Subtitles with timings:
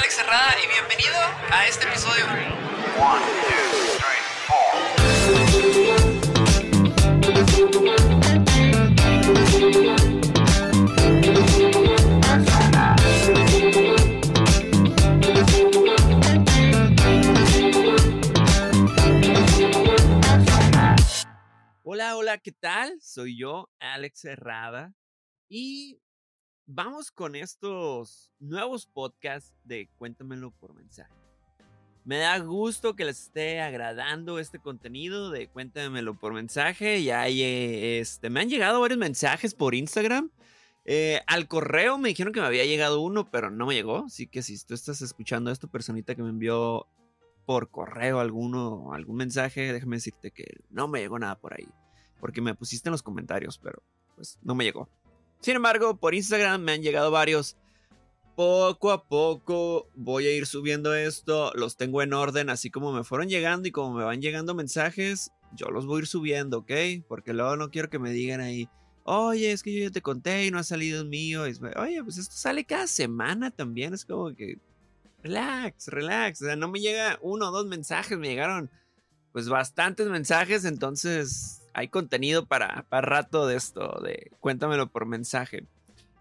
[0.00, 1.14] Alex Herrada y bienvenido
[1.50, 2.24] a este episodio.
[21.82, 22.98] Hola, hola, ¿qué tal?
[23.02, 24.94] Soy yo, Alex Herrada,
[25.50, 26.00] y
[26.72, 31.12] vamos con estos nuevos podcasts de Cuéntamelo por mensaje.
[32.04, 37.02] Me da gusto que les esté agradando este contenido de Cuéntamelo por mensaje.
[37.02, 40.30] Ya eh, este, me han llegado varios mensajes por Instagram.
[40.84, 44.04] Eh, al correo me dijeron que me había llegado uno, pero no me llegó.
[44.06, 46.86] Así que si tú estás escuchando a esta personita que me envió
[47.46, 51.68] por correo alguno, algún mensaje, déjame decirte que no me llegó nada por ahí.
[52.20, 53.82] Porque me pusiste en los comentarios, pero
[54.14, 54.88] pues no me llegó.
[55.40, 57.56] Sin embargo, por Instagram me han llegado varios.
[58.36, 61.52] Poco a poco voy a ir subiendo esto.
[61.54, 65.32] Los tengo en orden, así como me fueron llegando y como me van llegando mensajes,
[65.54, 66.72] yo los voy a ir subiendo, ¿ok?
[67.08, 68.68] Porque luego no quiero que me digan ahí,
[69.04, 71.42] oye, es que yo ya te conté y no ha salido el mío.
[71.42, 73.94] oye, pues esto sale cada semana también.
[73.94, 74.58] Es como que,
[75.22, 76.42] relax, relax.
[76.42, 78.70] O sea, no me llega uno o dos mensajes, me llegaron
[79.32, 85.64] pues bastantes mensajes, entonces hay contenido para, para rato de esto, de cuéntamelo por mensaje.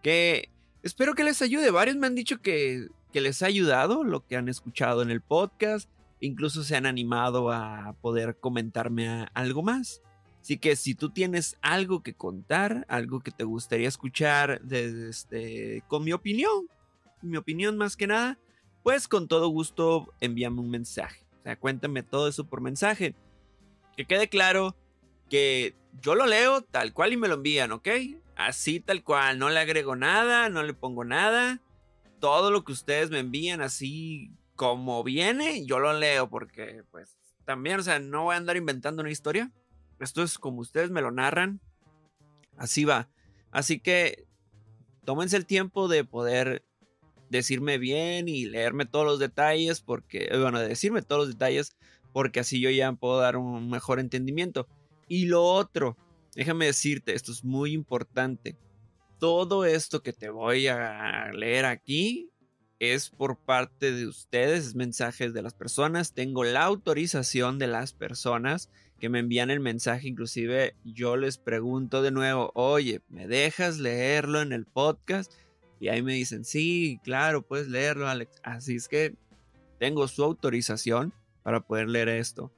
[0.02, 0.50] Que
[0.83, 1.72] espero que les ayude.
[1.72, 5.22] Varios me han dicho que, que les ha ayudado lo que han escuchado en el
[5.22, 5.89] podcast.
[6.19, 10.02] Incluso se han animado a poder comentarme algo más.
[10.41, 16.03] Así que si tú tienes algo que contar, algo que te gustaría escuchar este, con
[16.03, 16.69] mi opinión,
[17.22, 18.39] mi opinión más que nada,
[18.84, 21.23] pues con todo gusto envíame un mensaje.
[21.39, 23.16] O sea, cuéntame todo eso por mensaje.
[23.97, 24.75] Que quede claro
[25.30, 27.88] que yo lo leo tal cual y me lo envían, ¿ok?
[28.35, 31.61] Así tal cual, no le agrego nada, no le pongo nada.
[32.19, 37.80] Todo lo que ustedes me envían así como viene, yo lo leo porque pues también,
[37.80, 39.51] o sea, no voy a andar inventando una historia.
[40.00, 41.59] Esto es como ustedes me lo narran.
[42.57, 43.09] Así va.
[43.51, 44.28] Así que
[45.06, 46.63] tómense el tiempo de poder
[47.29, 51.75] decirme bien y leerme todos los detalles porque, bueno, decirme todos los detalles
[52.12, 54.68] porque así yo ya puedo dar un mejor entendimiento.
[55.09, 55.97] Y lo otro,
[56.36, 58.56] déjame decirte, esto es muy importante.
[59.20, 62.30] Todo esto que te voy a leer aquí
[62.80, 66.14] es por parte de ustedes, es mensajes de las personas.
[66.14, 68.69] Tengo la autorización de las personas
[69.00, 70.08] que me envían el mensaje.
[70.08, 75.34] Inclusive yo les pregunto de nuevo, oye, ¿me dejas leerlo en el podcast?
[75.80, 78.40] Y ahí me dicen, sí, claro, puedes leerlo, Alex.
[78.44, 79.16] Así es que
[79.80, 82.53] tengo su autorización para poder leer esto.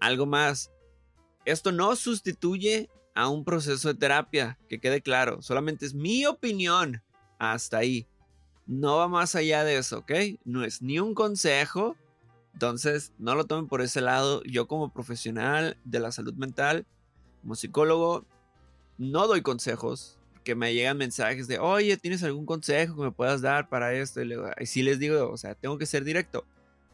[0.00, 0.70] Algo más,
[1.44, 7.02] esto no sustituye a un proceso de terapia, que quede claro, solamente es mi opinión
[7.38, 8.06] hasta ahí.
[8.66, 10.12] No va más allá de eso, ¿ok?
[10.44, 11.96] No es ni un consejo,
[12.54, 14.42] entonces no lo tomen por ese lado.
[14.44, 16.86] Yo como profesional de la salud mental,
[17.42, 18.24] como psicólogo,
[18.96, 23.40] no doy consejos, que me llegan mensajes de, oye, ¿tienes algún consejo que me puedas
[23.40, 24.20] dar para esto?
[24.22, 26.44] Y, si les digo, o sea, tengo que ser directo.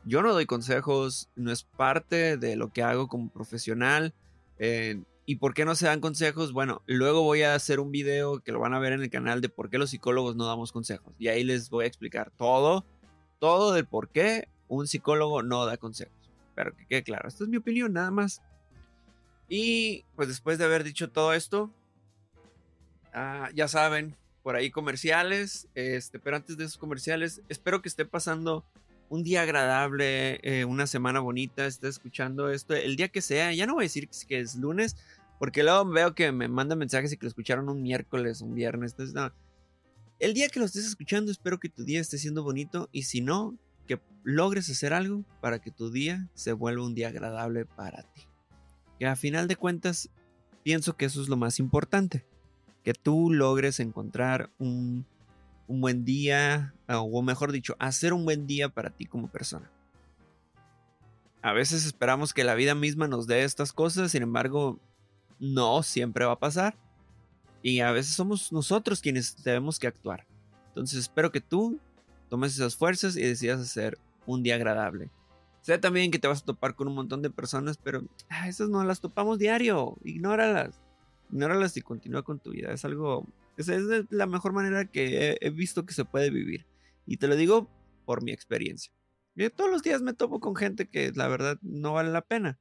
[0.04, 4.14] Yo no doy consejos, no es parte de lo que hago como profesional.
[4.60, 6.52] Eh, ¿Y por qué no se dan consejos?
[6.52, 9.40] Bueno, luego voy a hacer un video que lo van a ver en el canal
[9.40, 11.14] de por qué los psicólogos no damos consejos.
[11.18, 12.84] Y ahí les voy a explicar todo,
[13.38, 16.14] todo del por qué un psicólogo no da consejos.
[16.54, 18.42] Pero que quede claro, esta es mi opinión nada más.
[19.48, 21.70] Y pues después de haber dicho todo esto,
[23.14, 25.68] ah, ya saben, por ahí comerciales.
[25.74, 28.64] Este, pero antes de esos comerciales, espero que esté pasando
[29.10, 33.66] un día agradable, eh, una semana bonita, estés escuchando esto, el día que sea, ya
[33.66, 34.96] no voy a decir que es lunes,
[35.40, 38.92] porque luego veo que me mandan mensajes y que lo escucharon un miércoles, un viernes,
[38.92, 39.32] entonces.
[40.20, 43.20] El día que lo estés escuchando, espero que tu día esté siendo bonito y si
[43.20, 43.56] no,
[43.88, 48.22] que logres hacer algo para que tu día se vuelva un día agradable para ti.
[49.00, 50.08] Que a final de cuentas,
[50.62, 52.24] pienso que eso es lo más importante,
[52.84, 55.04] que tú logres encontrar un
[55.70, 59.70] un buen día, o mejor dicho, hacer un buen día para ti como persona.
[61.42, 64.80] A veces esperamos que la vida misma nos dé estas cosas, sin embargo,
[65.38, 66.76] no siempre va a pasar.
[67.62, 70.26] Y a veces somos nosotros quienes debemos que actuar.
[70.68, 71.78] Entonces espero que tú
[72.28, 73.96] tomes esas fuerzas y decidas hacer
[74.26, 75.08] un día agradable.
[75.60, 78.68] Sé también que te vas a topar con un montón de personas, pero ah, esas
[78.70, 79.96] no las topamos diario.
[80.02, 80.80] Ignóralas.
[81.30, 82.72] Ignóralas y continúa con tu vida.
[82.72, 83.24] Es algo
[83.56, 86.66] esa es la mejor manera que he, visto que se puede vivir.
[87.06, 87.68] Y te lo digo
[88.04, 88.92] por mi experiencia.
[89.34, 92.58] Yo todos los días me topo con gente que la verdad no vale la pena.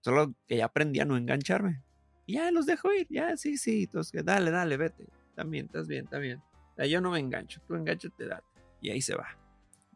[0.00, 1.82] Solo que ya aprendí a no engancharme.
[2.26, 3.06] Y ya los dejo ir.
[3.10, 3.84] Ya, sí, sí.
[3.84, 5.08] Entonces, dale, dale, vete.
[5.34, 6.42] También, estás bien, está bien.
[6.88, 7.60] yo no me engancho.
[7.66, 8.46] Tú enganchate, date.
[8.80, 9.38] Y ahí se va.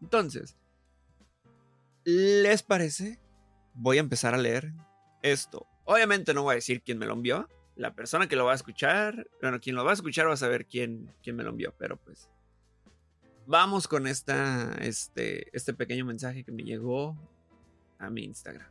[0.01, 0.57] Entonces,
[2.05, 3.19] ¿les parece?
[3.75, 4.73] Voy a empezar a leer
[5.23, 5.67] esto.
[5.85, 7.49] Obviamente no voy a decir quién me lo envió.
[7.77, 10.39] La persona que lo va a escuchar, bueno, quien lo va a escuchar va a
[10.39, 12.29] saber quién, quién me lo envió, pero pues
[13.47, 17.17] vamos con esta, este, este pequeño mensaje que me llegó
[17.99, 18.69] a mi Instagram.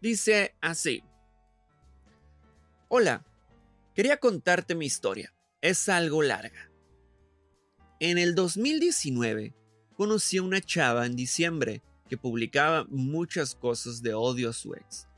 [0.00, 1.02] Dice así.
[2.88, 3.24] Hola,
[3.94, 5.34] quería contarte mi historia.
[5.60, 6.70] Es algo larga.
[8.00, 9.54] En el 2019
[9.94, 15.08] conocí a una chava en diciembre que publicaba muchas cosas de odio a su ex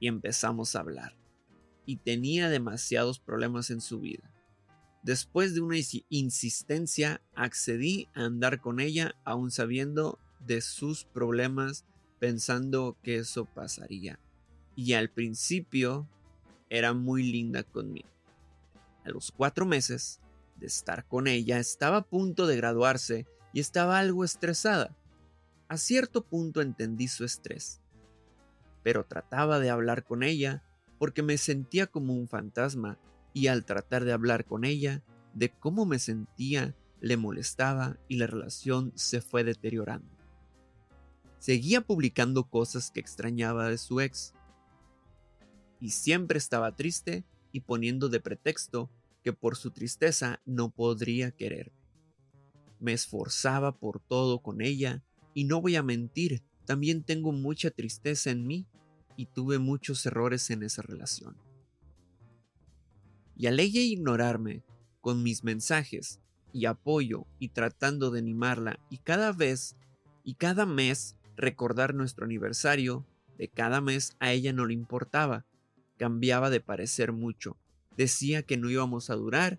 [0.00, 1.19] y empezamos a hablar.
[1.90, 4.32] Y tenía demasiados problemas en su vida.
[5.02, 5.74] Después de una
[6.08, 11.84] insistencia, accedí a andar con ella aún sabiendo de sus problemas,
[12.20, 14.20] pensando que eso pasaría.
[14.76, 16.08] Y al principio
[16.68, 18.08] era muy linda conmigo.
[19.04, 20.20] A los cuatro meses
[20.58, 24.96] de estar con ella, estaba a punto de graduarse y estaba algo estresada.
[25.66, 27.80] A cierto punto entendí su estrés,
[28.84, 30.62] pero trataba de hablar con ella
[31.00, 32.98] porque me sentía como un fantasma
[33.32, 35.02] y al tratar de hablar con ella
[35.32, 40.14] de cómo me sentía, le molestaba y la relación se fue deteriorando.
[41.38, 44.34] Seguía publicando cosas que extrañaba de su ex
[45.80, 48.90] y siempre estaba triste y poniendo de pretexto
[49.22, 51.80] que por su tristeza no podría quererme.
[52.78, 58.30] Me esforzaba por todo con ella y no voy a mentir, también tengo mucha tristeza
[58.30, 58.66] en mí
[59.20, 61.36] y tuve muchos errores en esa relación.
[63.36, 64.64] Y al ella ignorarme
[65.02, 66.20] con mis mensajes
[66.54, 69.76] y apoyo y tratando de animarla y cada vez
[70.24, 73.04] y cada mes recordar nuestro aniversario,
[73.36, 75.44] de cada mes a ella no le importaba,
[75.98, 77.58] cambiaba de parecer mucho,
[77.98, 79.58] decía que no íbamos a durar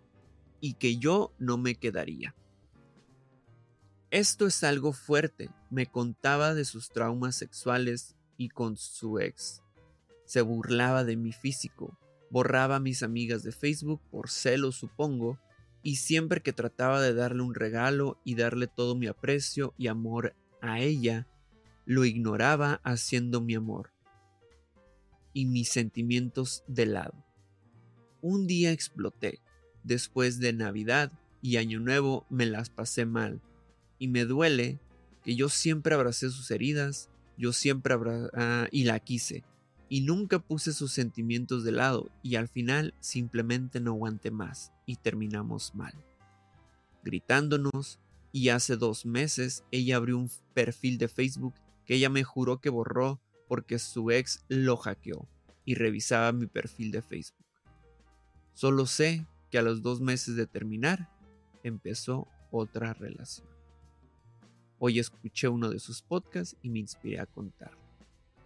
[0.59, 2.33] y que yo no me quedaría.
[4.09, 9.61] Esto es algo fuerte, me contaba de sus traumas sexuales y con su ex.
[10.25, 11.95] Se burlaba de mi físico,
[12.31, 15.37] borraba a mis amigas de Facebook por celo supongo,
[15.83, 20.35] y siempre que trataba de darle un regalo y darle todo mi aprecio y amor
[20.59, 21.27] a ella,
[21.85, 23.91] lo ignoraba haciendo mi amor
[25.33, 27.23] y mis sentimientos de lado.
[28.21, 29.39] Un día exploté.
[29.83, 31.11] Después de Navidad
[31.43, 33.39] y Año Nuevo me las pasé mal.
[33.99, 34.79] Y me duele
[35.23, 37.10] que yo siempre abracé sus heridas,
[37.41, 37.95] yo siempre
[38.35, 39.43] ah, y la quise.
[39.89, 44.97] Y nunca puse sus sentimientos de lado y al final simplemente no aguanté más y
[44.97, 45.93] terminamos mal.
[47.03, 47.99] Gritándonos
[48.31, 51.55] y hace dos meses ella abrió un perfil de Facebook
[51.85, 55.27] que ella me juró que borró porque su ex lo hackeó
[55.65, 57.45] y revisaba mi perfil de Facebook.
[58.53, 61.09] Solo sé que a los dos meses de terminar
[61.63, 63.47] empezó otra relación.
[64.83, 67.69] Hoy escuché uno de sus podcasts y me inspiré a contar.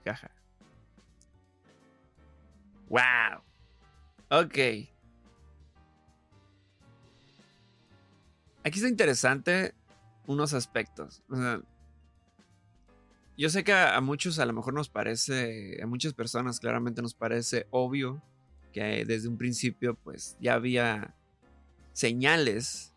[0.03, 0.29] Jaja.
[2.89, 3.41] Wow.
[4.29, 4.57] Ok.
[8.65, 9.73] Aquí está interesante
[10.27, 11.23] unos aspectos.
[13.37, 17.13] yo sé que a, muchos a lo mejor nos parece, a muchas personas claramente nos
[17.13, 18.21] parece obvio
[18.73, 21.15] que desde un principio pues ya había
[21.93, 22.93] señales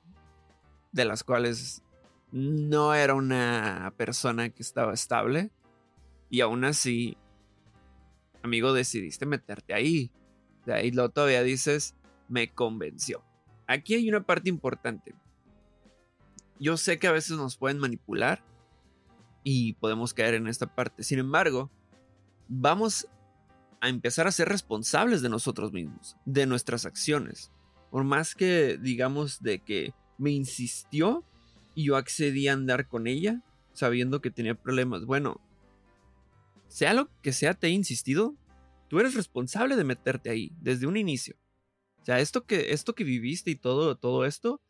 [0.90, 1.84] de las cuales
[2.32, 5.50] no era una persona que estaba estable
[6.30, 7.16] y aún así,
[8.42, 10.10] amigo, decidiste meterte ahí.
[10.66, 11.94] De ahí lo todavía dices,
[12.28, 13.24] me convenció.
[13.66, 15.14] Aquí hay una parte importante.
[16.60, 18.42] Yo sé que a veces nos pueden manipular
[19.44, 21.02] y podemos caer en esta parte.
[21.02, 21.70] Sin embargo,
[22.48, 23.08] vamos
[23.80, 27.52] a empezar a ser responsables de nosotros mismos, de nuestras acciones.
[27.90, 31.24] Por más que digamos de que me insistió
[31.78, 33.40] y yo accedí a andar con ella,
[33.72, 35.04] sabiendo que tenía problemas.
[35.04, 35.40] Bueno,
[36.66, 38.34] sea lo que sea te he insistido,
[38.88, 41.36] tú eres responsable de meterte ahí desde un inicio.
[42.02, 44.60] O sea, esto que, esto que viviste y todo, todo esto,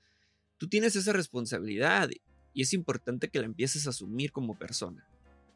[0.58, 2.10] tú tienes esa responsabilidad
[2.52, 5.08] y es importante que la empieces a asumir como persona.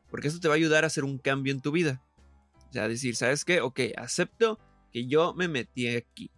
[0.08, 2.02] Porque eso te va a ayudar a hacer un cambio en tu vida.
[2.70, 3.60] O sea, decir, ¿sabes qué?
[3.60, 4.58] Ok, acepto
[4.90, 6.30] que yo me metí aquí,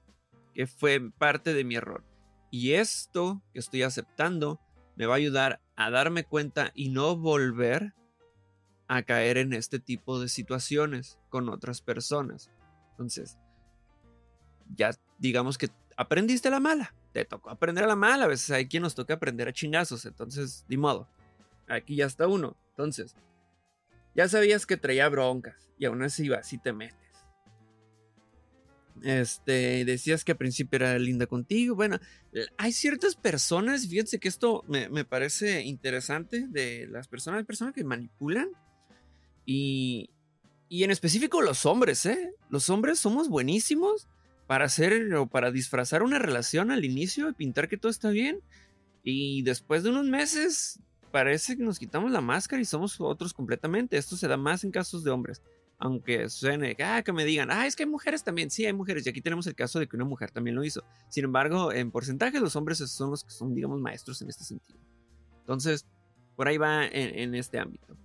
[0.54, 2.02] que fue parte de mi error.
[2.50, 4.58] Y esto que estoy aceptando
[4.96, 7.94] me va a ayudar a darme cuenta y no volver
[8.86, 12.50] a caer en este tipo de situaciones con otras personas.
[12.90, 13.38] Entonces,
[14.76, 16.94] ya digamos que aprendiste la mala.
[17.12, 18.24] Te tocó aprender a la mala.
[18.24, 20.04] A veces hay quien nos toca aprender a chingazos.
[20.06, 21.08] Entonces, ni modo.
[21.68, 22.56] Aquí ya está uno.
[22.70, 23.16] Entonces,
[24.14, 27.03] ya sabías que traía broncas y aún así vas y te metes.
[29.04, 31.76] Este, decías que al principio era linda contigo.
[31.76, 31.98] Bueno,
[32.56, 37.74] hay ciertas personas, fíjense que esto me, me parece interesante de las personas, hay personas
[37.74, 38.48] que manipulan
[39.44, 40.08] y,
[40.70, 42.32] y en específico los hombres, ¿eh?
[42.48, 44.08] Los hombres somos buenísimos
[44.46, 48.40] para hacer o para disfrazar una relación al inicio y pintar que todo está bien.
[49.02, 50.80] Y después de unos meses
[51.10, 53.98] parece que nos quitamos la máscara y somos otros completamente.
[53.98, 55.42] Esto se da más en casos de hombres.
[55.84, 58.50] Aunque suene, ah, que me digan, ah, es que hay mujeres también.
[58.50, 59.04] Sí, hay mujeres.
[59.04, 60.82] Y aquí tenemos el caso de que una mujer también lo hizo.
[61.10, 64.80] Sin embargo, en porcentaje, los hombres son los que son, digamos, maestros en este sentido.
[65.40, 65.84] Entonces,
[66.36, 67.98] por ahí va en, en este ámbito.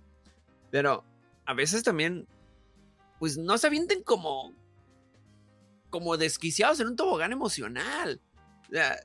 [0.70, 1.04] Pero
[1.46, 2.28] a veces también,
[3.18, 4.52] pues no se avienten como,
[5.88, 8.20] como desquiciados en un tobogán emocional.
[8.68, 9.00] O sea,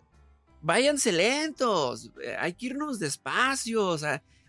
[0.61, 3.95] váyanse lentos, eh, hay que irnos despacio,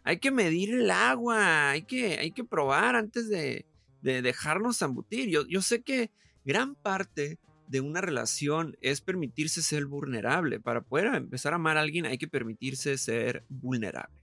[0.02, 3.64] hay que medir el agua, hay que, hay que probar antes de,
[4.02, 5.28] de dejarnos zambutir.
[5.28, 6.10] Yo, yo sé que
[6.44, 7.38] gran parte
[7.68, 10.60] de una relación es permitirse ser vulnerable.
[10.60, 14.14] Para poder empezar a amar a alguien hay que permitirse ser vulnerable.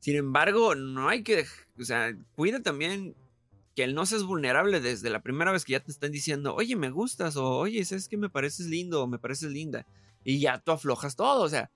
[0.00, 1.46] Sin embargo, no hay que,
[1.78, 3.14] o sea, cuida también
[3.74, 6.76] que el no seas vulnerable desde la primera vez que ya te están diciendo, oye,
[6.76, 9.86] me gustas, o oye, sabes que me pareces lindo, o me pareces linda,
[10.24, 11.70] y ya tú aflojas todo, o sea,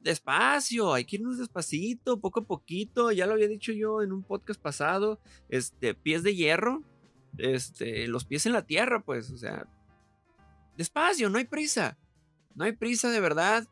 [0.00, 4.22] despacio, hay que irnos despacito, poco a poquito, ya lo había dicho yo en un
[4.22, 6.82] podcast pasado, este, pies de hierro,
[7.38, 9.66] este, los pies en la tierra, pues, o sea,
[10.76, 11.98] despacio, no hay prisa,
[12.54, 13.66] no hay prisa de verdad.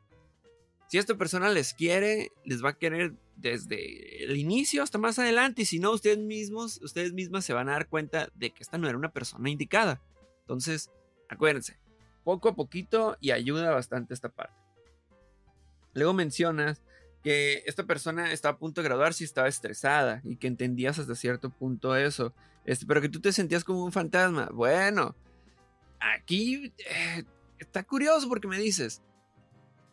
[0.89, 5.63] Si esta persona les quiere, les va a querer desde el inicio hasta más adelante.
[5.63, 8.79] Y si no, ustedes mismos, ustedes mismas se van a dar cuenta de que esta
[8.79, 10.01] no era una persona indicada.
[10.43, 10.91] Entonces,
[11.29, 11.79] acuérdense,
[12.25, 14.66] poco a poquito y ayuda bastante esta parte.
[15.97, 16.83] Luego mencionas
[17.25, 21.15] que esta persona estaba a punto de graduarse y estaba estresada y que entendías hasta
[21.15, 22.35] cierto punto eso,
[22.67, 24.51] este, pero que tú te sentías como un fantasma.
[24.53, 25.17] Bueno,
[25.99, 27.25] aquí eh,
[27.59, 29.01] está curioso porque me dices,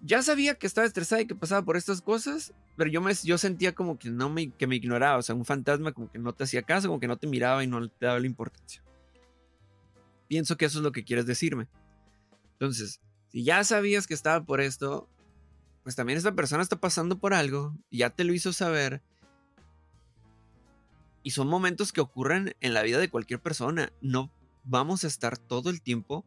[0.02, 3.38] ya sabía que estaba estresada y que pasaba por estas cosas, pero yo, me, yo
[3.38, 6.34] sentía como que, no me, que me ignoraba, o sea, un fantasma como que no
[6.34, 8.84] te hacía caso, como que no te miraba y no te daba la importancia.
[10.28, 11.68] Pienso que eso es lo que quieres decirme.
[12.54, 15.08] Entonces, si ya sabías que estaba por esto,
[15.84, 19.02] pues también esta persona está pasando por algo, ya te lo hizo saber.
[21.22, 23.92] Y son momentos que ocurren en la vida de cualquier persona.
[24.02, 24.32] No
[24.64, 26.26] vamos a estar todo el tiempo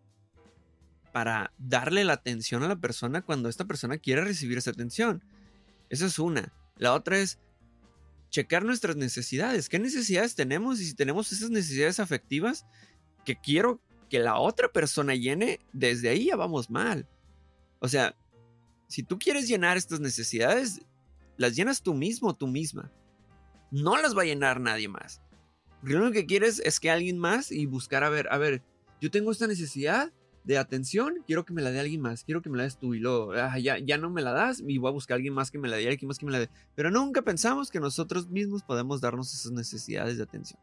[1.13, 5.25] para darle la atención a la persona cuando esta persona quiere recibir esa atención.
[5.89, 6.53] Esa es una.
[6.77, 7.39] La otra es
[8.31, 9.69] checar nuestras necesidades.
[9.69, 10.81] ¿Qué necesidades tenemos?
[10.81, 12.67] Y si tenemos esas necesidades afectivas
[13.25, 17.09] que quiero que la otra persona llene, desde ahí ya vamos mal.
[17.79, 18.15] O sea,
[18.89, 20.81] si tú quieres llenar estas necesidades,
[21.37, 22.91] las llenas tú mismo, tú misma.
[23.71, 25.21] No las va a llenar nadie más.
[25.83, 28.63] Lo único que quieres es que alguien más y buscar a ver, a ver,
[29.01, 30.13] yo tengo esta necesidad,
[30.47, 32.95] de atención, quiero que me la dé alguien más, quiero que me la des tú
[32.95, 35.35] y luego, ah, ya, ya no me la das y voy a buscar a alguien
[35.35, 36.49] más que me la dé, alguien más que me la dé.
[36.77, 40.61] Pero nunca pensamos que nosotros mismos podemos darnos esas necesidades de atención.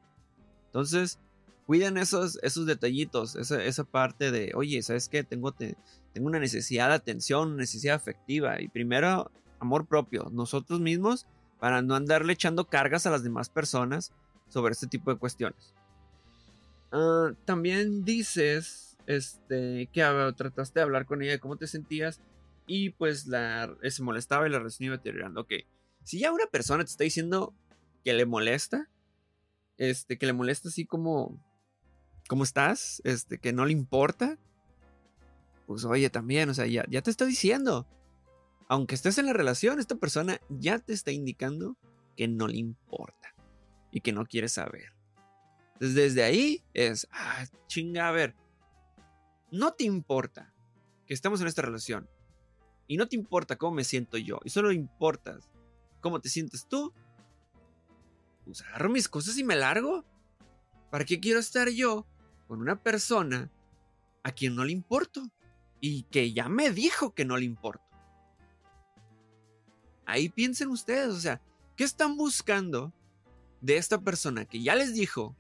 [0.68, 1.20] Entonces,
[1.66, 5.24] cuiden esos, esos detallitos, esa, esa parte de, oye, ¿sabes qué?
[5.24, 5.76] Tengo, te,
[6.14, 8.62] tengo una necesidad de atención, una necesidad afectiva.
[8.62, 11.26] Y primero, amor propio, nosotros mismos,
[11.60, 14.12] para no andarle echando cargas a las demás personas
[14.50, 15.74] sobre este tipo de cuestiones.
[16.92, 20.04] Ah, también dices este, que
[20.38, 22.22] trataste de hablar con ella de cómo te sentías
[22.68, 25.42] y pues la, eh, se molestaba y la iba deteriorando.
[25.42, 25.54] Ok,
[26.04, 27.54] si ya una persona te está diciendo
[28.04, 28.90] que le molesta,
[29.78, 31.40] este, que le molesta así como,
[32.28, 33.02] ¿cómo estás?
[33.04, 34.38] Este, que no le importa,
[35.66, 37.88] pues oye también, o sea, ya, ya te está diciendo.
[38.68, 41.78] Aunque estés en la relación, esta persona ya te está indicando
[42.16, 43.34] que no le importa
[43.92, 44.94] y que no quiere saber.
[45.74, 48.36] Entonces, desde ahí es, ah, chinga, a ver,
[49.52, 50.54] no te importa
[51.06, 52.10] que estamos en esta relación
[52.88, 55.50] y no te importa cómo me siento yo y solo importas
[56.02, 56.94] cómo te sientes tú,
[58.46, 60.06] pues agarro mis cosas y me largo.
[60.92, 62.06] ¿Para qué quiero estar yo
[62.48, 63.50] con una persona
[64.24, 65.24] a quien no le importo
[65.80, 67.84] y que ya me dijo que no le importo?
[70.06, 71.42] Ahí piensen ustedes, o sea,
[71.76, 72.94] ¿qué están buscando
[73.62, 75.36] de esta persona que ya les dijo,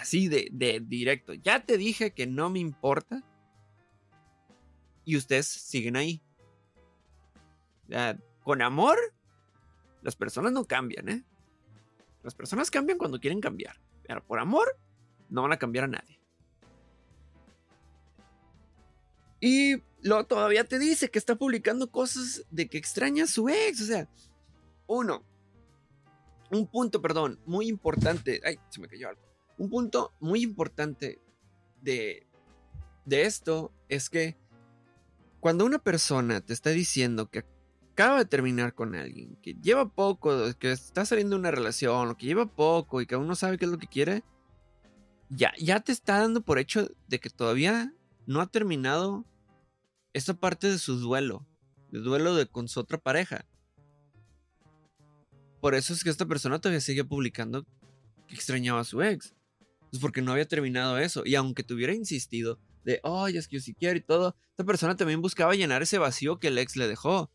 [0.00, 3.24] así de, de directo, ya te dije que no me importa?
[5.04, 6.22] y ustedes siguen ahí.
[8.42, 8.98] con amor,
[10.02, 11.24] las personas no cambian, ¿eh?
[12.22, 13.76] Las personas cambian cuando quieren cambiar.
[14.06, 14.76] Pero por amor,
[15.28, 16.20] no van a cambiar a nadie.
[19.42, 23.82] Y lo todavía te dice que está publicando cosas de que extraña a su ex.
[23.82, 24.08] O sea,
[24.86, 25.22] uno,
[26.50, 28.40] un punto, perdón, muy importante.
[28.42, 29.20] Ay, se me cayó algo.
[29.58, 31.20] Un punto muy importante
[31.82, 32.26] de
[33.04, 34.36] de esto es que
[35.40, 37.44] cuando una persona te está diciendo que
[37.92, 42.16] acaba de terminar con alguien, que lleva poco, que está saliendo de una relación, o
[42.16, 44.22] que lleva poco y que aún no sabe qué es lo que quiere,
[45.30, 47.92] ya, ya te está dando por hecho de que todavía
[48.26, 49.24] no ha terminado
[50.12, 51.46] esta parte de su duelo,
[51.92, 53.46] el duelo de con su otra pareja.
[55.60, 57.64] Por eso es que esta persona todavía sigue publicando
[58.26, 59.34] que extrañaba a su ex.
[59.90, 61.22] Pues porque no había terminado eso.
[61.24, 64.64] Y aunque te hubiera insistido de, oye, es que yo sí quiero y todo, esta
[64.64, 67.30] persona también buscaba llenar ese vacío que el ex le dejó.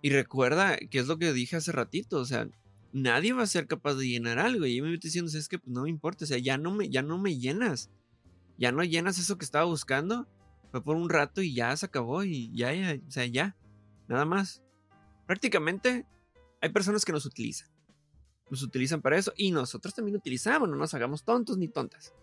[0.00, 2.48] Y recuerda que es lo que dije hace ratito, o sea,
[2.92, 4.66] nadie va a ser capaz de llenar algo.
[4.66, 6.72] Y yo me estoy diciendo, es que pues, no me importa, o sea, ya no
[6.72, 7.90] me, ya no me llenas.
[8.58, 10.26] Ya no llenas eso que estaba buscando.
[10.72, 12.72] Fue por un rato y ya se acabó y ya,
[13.06, 13.54] o sea, ya.
[14.08, 14.62] Nada más.
[15.26, 16.06] Prácticamente
[16.62, 17.68] hay personas que nos utilizan.
[18.48, 22.14] Nos utilizan para eso y nosotros también utilizamos, no nos hagamos tontos ni tontas.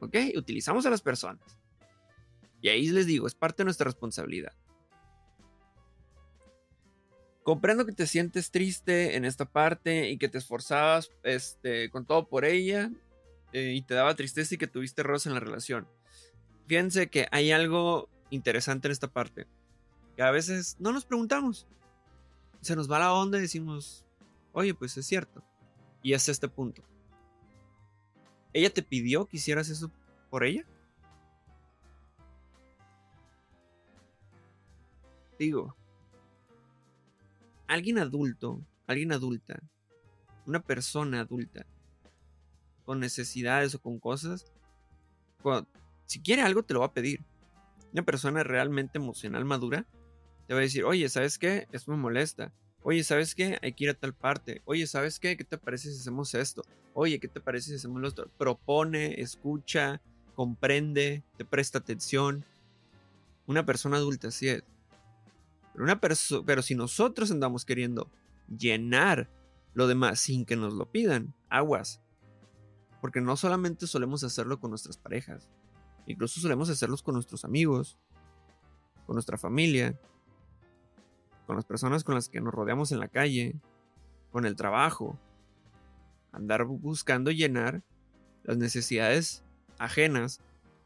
[0.00, 0.16] ¿Ok?
[0.36, 1.56] Utilizamos a las personas.
[2.60, 4.52] Y ahí les digo, es parte de nuestra responsabilidad.
[7.44, 12.28] Comprendo que te sientes triste en esta parte y que te esforzabas este, con todo
[12.28, 12.90] por ella
[13.52, 15.86] eh, y te daba tristeza y que tuviste errores en la relación.
[16.66, 19.46] Fíjense que hay algo interesante en esta parte.
[20.16, 21.66] Que a veces no nos preguntamos.
[22.60, 24.04] Se nos va la onda y decimos,
[24.52, 25.42] oye, pues es cierto.
[26.02, 26.82] Y es este punto.
[28.52, 29.90] ¿Ella te pidió que hicieras eso
[30.30, 30.64] por ella?
[35.38, 35.76] Digo,
[37.66, 39.60] alguien adulto, alguien adulta,
[40.46, 41.66] una persona adulta,
[42.86, 44.50] con necesidades o con cosas,
[46.06, 47.24] si quiere algo te lo va a pedir.
[47.92, 49.86] Una persona realmente emocional madura
[50.46, 51.66] te va a decir, oye, ¿sabes qué?
[51.72, 52.52] Esto me molesta.
[52.82, 53.58] Oye, ¿sabes qué?
[53.62, 54.62] Hay que ir a tal parte.
[54.64, 55.36] Oye, ¿sabes qué?
[55.36, 56.62] ¿Qué te parece si hacemos esto?
[56.94, 58.30] Oye, ¿qué te parece si hacemos lo otro?
[58.38, 60.00] Propone, escucha,
[60.36, 62.44] comprende, te presta atención.
[63.46, 64.62] Una persona adulta así es.
[65.72, 68.08] Pero, una pero si nosotros andamos queriendo
[68.56, 69.28] llenar
[69.74, 72.00] lo demás sin que nos lo pidan, aguas.
[73.00, 75.48] Porque no solamente solemos hacerlo con nuestras parejas,
[76.06, 77.98] incluso solemos hacerlos con nuestros amigos,
[79.06, 79.98] con nuestra familia,
[81.46, 83.54] con las personas con las que nos rodeamos en la calle,
[84.32, 85.18] con el trabajo.
[86.32, 87.82] Andar buscando llenar
[88.42, 89.44] las necesidades
[89.78, 90.40] ajenas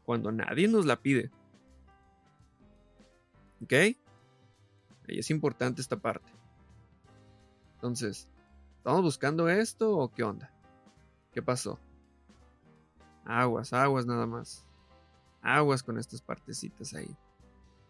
[0.05, 1.31] cuando nadie nos la pide.
[3.63, 3.73] ¿Ok?
[5.07, 6.31] Y es importante esta parte.
[7.75, 8.29] Entonces,
[8.77, 10.51] ¿estamos buscando esto o qué onda?
[11.33, 11.79] ¿Qué pasó?
[13.25, 14.65] Aguas, aguas nada más.
[15.41, 17.15] Aguas con estas partecitas ahí.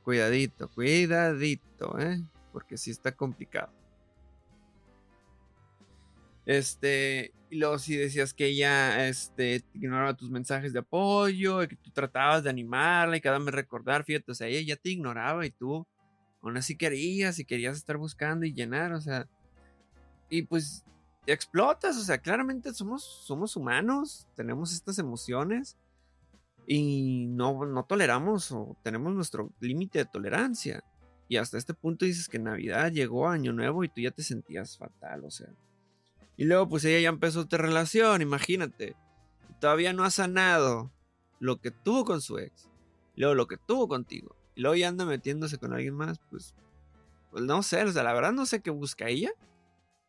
[0.03, 2.21] Cuidadito, cuidadito, ¿eh?
[2.51, 3.71] Porque sí está complicado.
[6.45, 11.75] Este, y luego si decías que ella este, ignoraba tus mensajes de apoyo, y que
[11.75, 15.45] tú tratabas de animarla y cada vez recordar, fíjate, o sea, ella ya te ignoraba
[15.45, 15.85] y tú
[16.41, 19.27] aún así querías y querías estar buscando y llenar, o sea,
[20.29, 20.83] y pues
[21.27, 25.77] explotas, o sea, claramente somos, somos humanos, tenemos estas emociones
[26.67, 30.83] y no, no toleramos o tenemos nuestro límite de tolerancia.
[31.27, 34.77] Y hasta este punto dices que Navidad llegó Año Nuevo y tú ya te sentías
[34.77, 35.47] fatal, o sea.
[36.37, 38.95] Y luego pues ella ya empezó otra relación, imagínate.
[39.59, 40.91] Todavía no ha sanado
[41.39, 42.69] lo que tuvo con su ex.
[43.15, 46.53] Luego lo que tuvo contigo y luego ya anda metiéndose con alguien más, pues,
[47.31, 49.31] pues no sé, o sea, la verdad no sé qué busca ella,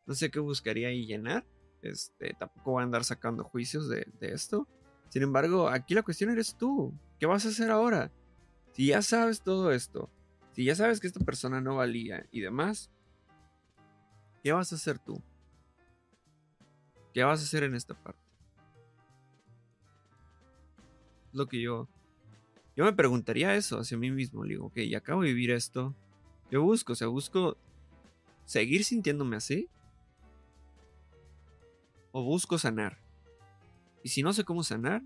[0.06, 1.44] no sé qué buscaría ahí llenar,
[1.82, 4.66] este, tampoco voy a andar sacando juicios de, de esto.
[5.12, 8.10] Sin embargo, aquí la cuestión eres tú, ¿qué vas a hacer ahora?
[8.72, 10.08] Si ya sabes todo esto,
[10.52, 12.90] si ya sabes que esta persona no valía y demás,
[14.42, 15.20] ¿qué vas a hacer tú?
[17.12, 18.22] ¿Qué vas a hacer en esta parte?
[21.34, 21.90] Lo que yo
[22.74, 24.44] yo me preguntaría eso hacia mí mismo.
[24.44, 25.94] Digo, ok, ya acabo de vivir esto.
[26.48, 26.94] ¿Qué busco?
[26.94, 27.58] O sea, busco
[28.46, 29.68] seguir sintiéndome así.
[32.12, 33.01] O busco sanar.
[34.02, 35.02] Y si no sé cómo sanar,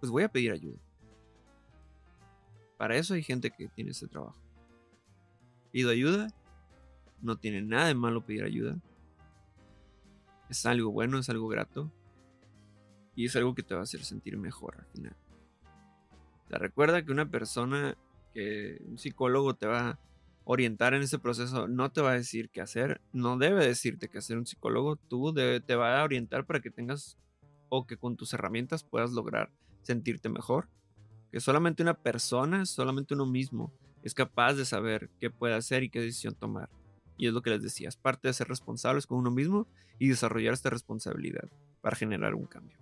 [0.00, 0.78] pues voy a pedir ayuda.
[2.76, 4.38] Para eso hay gente que tiene ese trabajo.
[5.72, 6.28] Pido ayuda.
[7.20, 8.78] No tiene nada de malo pedir ayuda.
[10.48, 11.90] Es algo bueno, es algo grato.
[13.14, 15.16] Y es algo que te va a hacer sentir mejor al final.
[16.48, 17.96] Te recuerda que una persona,
[18.32, 19.98] que un psicólogo te va
[20.52, 24.18] orientar en ese proceso, no te va a decir qué hacer, no debe decirte qué
[24.18, 27.16] hacer un psicólogo, tú te va a orientar para que tengas
[27.68, 30.68] o que con tus herramientas puedas lograr sentirte mejor.
[31.30, 35.88] Que solamente una persona, solamente uno mismo, es capaz de saber qué puede hacer y
[35.88, 36.68] qué decisión tomar.
[37.16, 39.68] Y es lo que les decía, es parte de ser responsables con uno mismo
[40.00, 41.48] y desarrollar esta responsabilidad
[41.80, 42.76] para generar un cambio.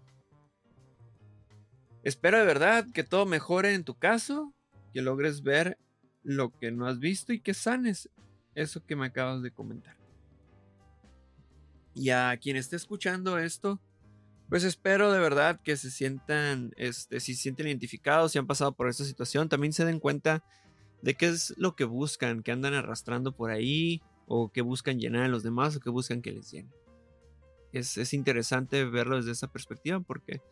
[2.03, 4.55] Espero de verdad que todo mejore en tu caso,
[4.95, 5.77] que logres ver
[6.29, 8.11] lo que no has visto y que sanes
[8.55, 9.97] eso que me acabas de comentar.
[11.95, 13.81] Y a quien esté escuchando esto,
[14.51, 18.91] pues espero de verdad que se sientan, este, si sienten identificados, si han pasado por
[18.91, 20.45] esta situación, también se den cuenta
[21.01, 25.23] de qué es lo que buscan, que andan arrastrando por ahí, o que buscan llenar
[25.23, 26.75] a los demás, o que buscan que les llenen.
[27.73, 30.43] Es, es interesante verlo desde esa perspectiva porque,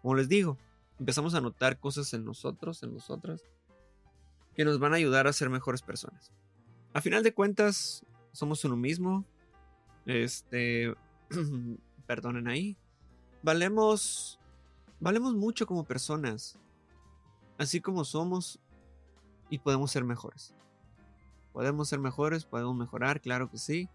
[0.00, 0.56] como les digo,
[0.98, 3.42] empezamos a notar cosas en nosotros, en nosotras,
[4.56, 6.32] que nos van a ayudar a ser mejores personas.
[6.94, 9.26] A final de cuentas, somos uno mismo.
[10.06, 10.94] Este,
[12.06, 12.78] perdonen ahí.
[13.42, 14.40] Valemos,
[14.98, 16.58] valemos mucho como personas.
[17.58, 18.58] Así como somos
[19.50, 20.54] y podemos ser mejores.
[21.52, 23.90] Podemos ser mejores, podemos mejorar, claro que sí.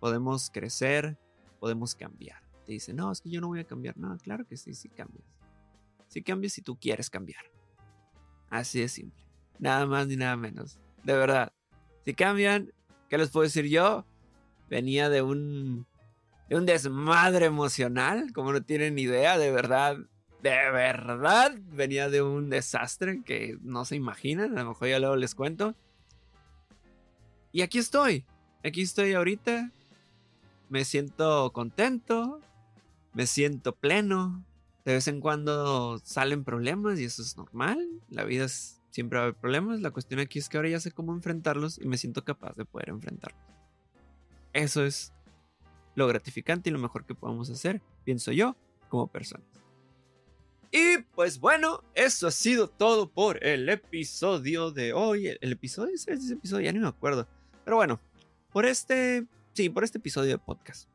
[0.00, 1.18] Podemos crecer,
[1.60, 2.42] podemos cambiar.
[2.66, 3.96] Te dicen, no, es que yo no voy a cambiar.
[3.96, 5.24] No, claro que sí, sí cambias.
[6.08, 7.44] Sí cambias si tú quieres cambiar.
[8.50, 9.21] Así de simple.
[9.62, 10.76] Nada más ni nada menos.
[11.04, 11.52] De verdad.
[12.04, 12.72] Si cambian,
[13.08, 14.04] ¿qué les puedo decir yo?
[14.68, 15.86] Venía de un,
[16.48, 19.98] de un desmadre emocional, como no tienen idea, de verdad.
[20.42, 24.58] De verdad, venía de un desastre que no se imaginan.
[24.58, 25.76] A lo mejor ya luego les cuento.
[27.52, 28.24] Y aquí estoy.
[28.64, 29.70] Aquí estoy ahorita.
[30.70, 32.40] Me siento contento.
[33.12, 34.44] Me siento pleno.
[34.84, 37.78] De vez en cuando salen problemas y eso es normal.
[38.10, 39.80] La vida es Siempre va a haber problemas.
[39.80, 42.66] La cuestión aquí es que ahora ya sé cómo enfrentarlos y me siento capaz de
[42.66, 43.40] poder enfrentarlos.
[44.52, 45.14] Eso es
[45.94, 48.54] lo gratificante y lo mejor que podemos hacer, pienso yo,
[48.90, 49.46] como personas.
[50.70, 55.26] Y pues bueno, eso ha sido todo por el episodio de hoy.
[55.40, 55.94] ¿El episodio?
[55.94, 56.66] ¿Es ese episodio?
[56.66, 57.26] Ya ni me acuerdo.
[57.64, 57.98] Pero bueno,
[58.52, 60.90] por este, sí, por este episodio de podcast.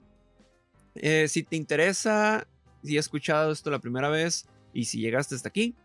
[0.93, 2.47] Eh, si te interesa,
[2.83, 5.75] si has escuchado esto la primera vez y si llegaste hasta aquí,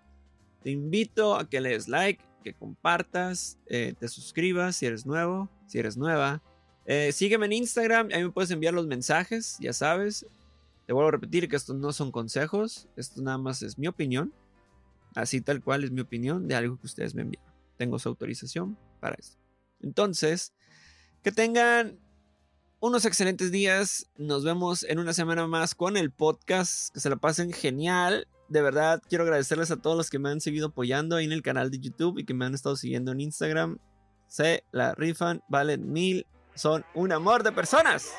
[0.62, 5.48] te invito a que le des like, que compartas, eh, te suscribas si eres nuevo,
[5.66, 6.42] si eres nueva.
[6.86, 10.26] Eh, sígueme en Instagram, ahí me puedes enviar los mensajes, ya sabes.
[10.86, 14.32] Te vuelvo a repetir que estos no son consejos, esto nada más es mi opinión.
[15.14, 17.44] Así tal cual es mi opinión de algo que ustedes me envían.
[17.76, 19.36] Tengo su autorización para esto.
[19.80, 20.54] Entonces,
[21.22, 21.98] que tengan
[22.80, 24.10] unos excelentes días.
[24.16, 26.92] Nos vemos en una semana más con el podcast.
[26.92, 30.40] Que se la pasen genial de verdad quiero agradecerles a todos los que me han
[30.40, 33.20] seguido apoyando ahí en el canal de YouTube y que me han estado siguiendo en
[33.20, 33.78] Instagram.
[34.28, 38.12] Se la rifan, valen mil, son un amor de personas.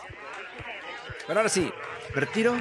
[1.27, 1.71] Pero ahora sí,
[2.13, 2.57] retiro.